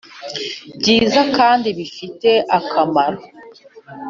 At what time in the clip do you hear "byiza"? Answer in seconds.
0.77-1.21